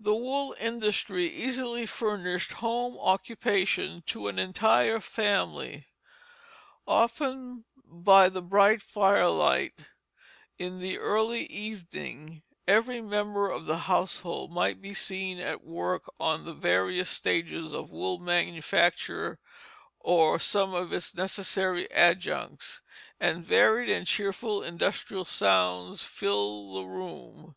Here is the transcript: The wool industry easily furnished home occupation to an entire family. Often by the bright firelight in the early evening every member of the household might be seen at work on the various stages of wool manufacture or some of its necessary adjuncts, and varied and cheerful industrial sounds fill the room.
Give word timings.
The 0.00 0.14
wool 0.14 0.56
industry 0.58 1.26
easily 1.28 1.84
furnished 1.84 2.54
home 2.64 2.96
occupation 2.98 4.02
to 4.06 4.26
an 4.28 4.38
entire 4.38 5.00
family. 5.00 5.86
Often 6.86 7.66
by 7.84 8.30
the 8.30 8.40
bright 8.40 8.80
firelight 8.80 9.90
in 10.58 10.78
the 10.78 10.96
early 10.96 11.44
evening 11.44 12.42
every 12.66 13.02
member 13.02 13.50
of 13.50 13.66
the 13.66 13.80
household 13.80 14.50
might 14.50 14.80
be 14.80 14.94
seen 14.94 15.38
at 15.38 15.62
work 15.62 16.08
on 16.18 16.46
the 16.46 16.54
various 16.54 17.10
stages 17.10 17.74
of 17.74 17.92
wool 17.92 18.16
manufacture 18.18 19.38
or 19.98 20.38
some 20.38 20.72
of 20.72 20.90
its 20.90 21.14
necessary 21.14 21.86
adjuncts, 21.92 22.80
and 23.20 23.44
varied 23.44 23.90
and 23.90 24.06
cheerful 24.06 24.62
industrial 24.62 25.26
sounds 25.26 26.02
fill 26.02 26.72
the 26.72 26.84
room. 26.86 27.56